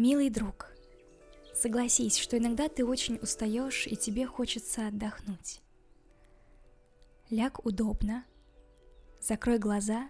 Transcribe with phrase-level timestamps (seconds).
[0.00, 0.72] Милый друг,
[1.52, 5.60] согласись, что иногда ты очень устаешь и тебе хочется отдохнуть.
[7.28, 8.24] Ляг удобно,
[9.20, 10.08] закрой глаза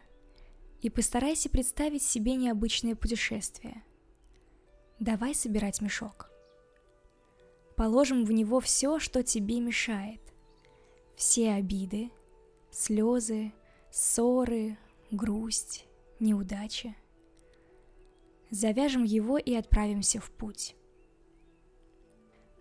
[0.81, 3.83] и постарайся представить себе необычное путешествие.
[5.01, 6.31] Давай собирать мешок.
[7.75, 10.21] Положим в него все, что тебе мешает.
[11.17, 12.13] Все обиды,
[12.71, 13.53] слезы,
[13.91, 14.79] ссоры,
[15.11, 15.85] грусть,
[16.21, 16.95] неудачи–
[18.51, 20.77] Завяжем его и отправимся в путь.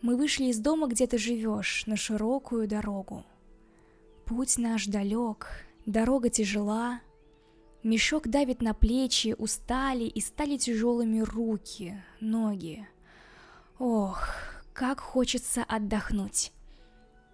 [0.02, 3.26] Мы вышли из дома, где ты живешь, на широкую дорогу.
[4.26, 5.48] Путь наш далек,
[5.86, 7.02] дорога тяжела,
[7.82, 12.86] Мешок давит на плечи, устали и стали тяжелыми руки, ноги.
[13.78, 14.28] Ох,
[14.74, 16.52] как хочется отдохнуть.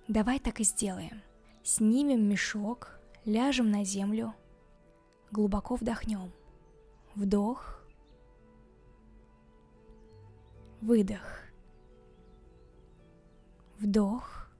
[0.07, 1.23] Давай так и сделаем.
[1.63, 4.35] Снимем мешок, ляжем на землю,
[5.31, 6.31] глубоко вдохнем.
[7.15, 7.83] Вдох,
[10.85, 11.41] Выдох.
[13.79, 14.51] Вдох.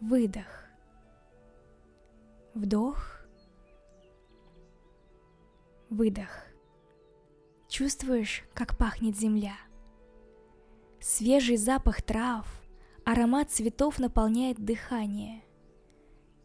[0.00, 0.68] Выдох.
[2.54, 3.26] Вдох.
[5.90, 6.46] Выдох.
[7.66, 9.56] Чувствуешь, как пахнет земля?
[11.00, 12.46] Свежий запах трав,
[13.04, 15.42] аромат цветов наполняет дыхание.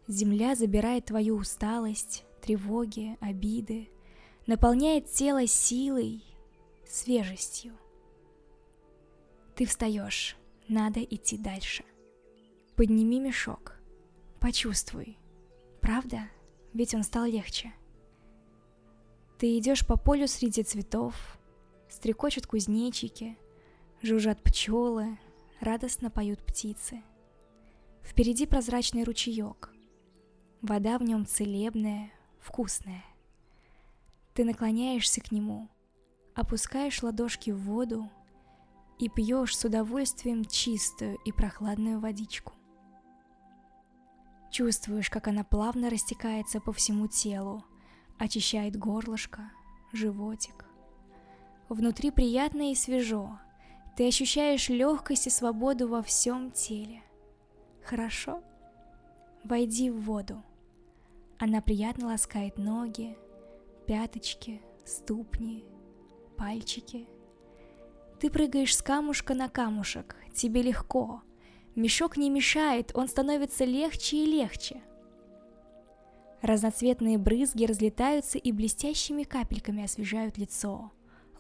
[0.07, 3.91] Земля забирает твою усталость, тревоги, обиды,
[4.47, 6.23] наполняет тело силой,
[6.89, 7.77] свежестью.
[9.55, 10.35] Ты встаешь,
[10.67, 11.83] надо идти дальше.
[12.75, 13.75] Подними мешок,
[14.39, 15.17] почувствуй.
[15.81, 16.29] Правда?
[16.73, 17.73] Ведь он стал легче.
[19.37, 21.15] Ты идешь по полю среди цветов,
[21.89, 23.37] стрекочут кузнечики,
[24.01, 25.17] жужжат пчелы,
[25.59, 27.01] радостно поют птицы.
[28.03, 29.71] Впереди прозрачный ручеек.
[30.61, 33.03] Вода в нем целебная, вкусная.
[34.33, 35.69] Ты наклоняешься к нему,
[36.39, 38.09] опускаешь ладошки в воду
[38.97, 42.53] и пьешь с удовольствием чистую и прохладную водичку.
[44.49, 47.63] Чувствуешь, как она плавно растекается по всему телу,
[48.17, 49.51] очищает горлышко,
[49.91, 50.65] животик.
[51.67, 53.39] Внутри приятно и свежо.
[53.95, 57.03] Ты ощущаешь легкость и свободу во всем теле.
[57.83, 58.41] Хорошо?
[59.43, 60.41] Войди в воду.
[61.37, 63.17] Она приятно ласкает ноги,
[63.85, 65.63] пяточки, ступни,
[66.39, 67.07] пальчики.
[68.19, 71.21] Ты прыгаешь с камушка на камушек, тебе легко.
[71.75, 74.81] Мешок не мешает, он становится легче и легче.
[76.41, 80.91] Разноцветные брызги разлетаются и блестящими капельками освежают лицо,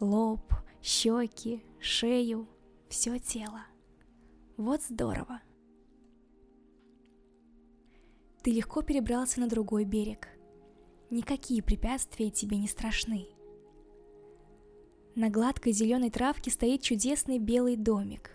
[0.01, 2.47] лоб, щеки, шею,
[2.89, 3.61] все тело.
[4.57, 5.41] Вот здорово.
[8.43, 10.27] Ты легко перебрался на другой берег.
[11.09, 13.38] Никакие препятствия тебе не страшны.
[15.19, 18.31] На гладкой зеленой травке стоит чудесный белый домик.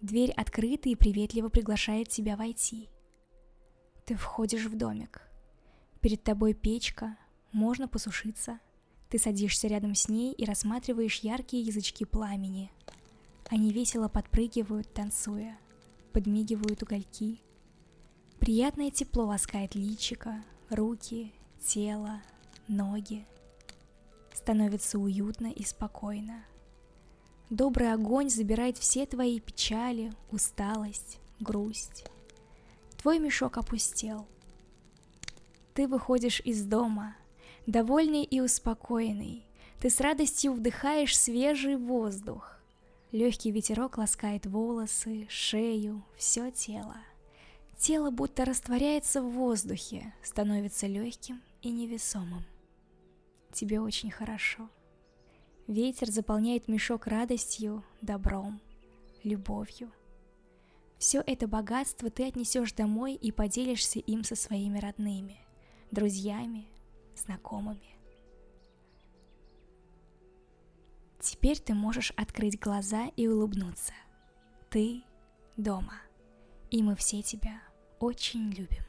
[0.00, 2.88] Дверь открыта и приветливо приглашает тебя войти.
[4.04, 5.22] Ты входишь в домик.
[6.00, 7.16] Перед тобой печка,
[7.52, 8.58] можно посушиться.
[9.08, 12.72] Ты садишься рядом с ней и рассматриваешь яркие язычки пламени.
[13.48, 15.56] Они весело подпрыгивают, танцуя,
[16.12, 17.40] подмигивают угольки.
[18.40, 22.20] Приятное тепло ласкает личико, руки, тело,
[22.66, 23.24] ноги–
[24.48, 26.42] становится уютно и спокойно.
[27.50, 32.06] Добрый огонь забирает все твои печали, усталость, грусть.
[32.96, 34.26] Твой мешок опустел.
[35.74, 37.14] Ты выходишь из дома,
[37.66, 39.44] довольный и успокоенный.
[39.80, 42.58] Ты с радостью вдыхаешь свежий воздух.
[43.12, 46.96] Легкий ветерок ласкает волосы, шею, все тело.
[47.76, 52.46] Тело будто растворяется в воздухе, становится легким и невесомым
[53.52, 54.68] тебе очень хорошо.
[55.66, 58.60] Ветер заполняет мешок радостью, добром,
[59.22, 59.92] любовью.
[60.98, 65.38] Все это богатство ты отнесешь домой и поделишься им со своими родными,
[65.90, 66.66] друзьями,
[67.16, 67.96] знакомыми.
[71.20, 73.92] Теперь ты можешь открыть глаза и улыбнуться.
[74.70, 75.02] Ты
[75.56, 76.00] дома,
[76.70, 77.60] и мы все тебя
[78.00, 78.87] очень любим.